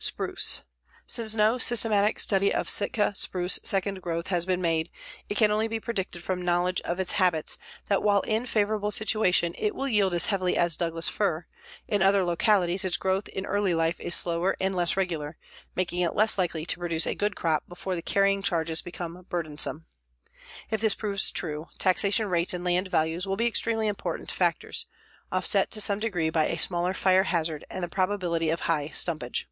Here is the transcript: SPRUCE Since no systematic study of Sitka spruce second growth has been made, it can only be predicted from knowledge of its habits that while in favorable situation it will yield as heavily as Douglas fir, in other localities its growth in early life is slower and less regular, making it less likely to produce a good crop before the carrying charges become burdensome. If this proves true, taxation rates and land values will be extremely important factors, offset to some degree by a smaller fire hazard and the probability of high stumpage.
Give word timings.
SPRUCE 0.00 0.62
Since 1.08 1.34
no 1.34 1.58
systematic 1.58 2.20
study 2.20 2.54
of 2.54 2.68
Sitka 2.68 3.12
spruce 3.16 3.58
second 3.64 4.00
growth 4.00 4.28
has 4.28 4.46
been 4.46 4.60
made, 4.62 4.92
it 5.28 5.36
can 5.36 5.50
only 5.50 5.66
be 5.66 5.80
predicted 5.80 6.22
from 6.22 6.40
knowledge 6.44 6.80
of 6.82 7.00
its 7.00 7.12
habits 7.18 7.58
that 7.86 8.00
while 8.00 8.20
in 8.20 8.46
favorable 8.46 8.92
situation 8.92 9.56
it 9.58 9.74
will 9.74 9.88
yield 9.88 10.14
as 10.14 10.26
heavily 10.26 10.56
as 10.56 10.76
Douglas 10.76 11.08
fir, 11.08 11.46
in 11.88 12.00
other 12.00 12.22
localities 12.22 12.84
its 12.84 12.96
growth 12.96 13.26
in 13.30 13.44
early 13.44 13.74
life 13.74 13.98
is 13.98 14.14
slower 14.14 14.54
and 14.60 14.72
less 14.76 14.96
regular, 14.96 15.36
making 15.74 15.98
it 15.98 16.14
less 16.14 16.38
likely 16.38 16.64
to 16.64 16.78
produce 16.78 17.04
a 17.06 17.16
good 17.16 17.34
crop 17.34 17.64
before 17.68 17.96
the 17.96 18.00
carrying 18.02 18.40
charges 18.40 18.80
become 18.80 19.26
burdensome. 19.28 19.84
If 20.70 20.80
this 20.80 20.94
proves 20.94 21.32
true, 21.32 21.66
taxation 21.76 22.26
rates 22.28 22.54
and 22.54 22.62
land 22.62 22.86
values 22.86 23.26
will 23.26 23.36
be 23.36 23.46
extremely 23.48 23.88
important 23.88 24.30
factors, 24.30 24.86
offset 25.32 25.72
to 25.72 25.80
some 25.80 25.98
degree 25.98 26.30
by 26.30 26.46
a 26.46 26.56
smaller 26.56 26.94
fire 26.94 27.24
hazard 27.24 27.64
and 27.68 27.82
the 27.82 27.88
probability 27.88 28.48
of 28.50 28.60
high 28.60 28.90
stumpage. 28.94 29.48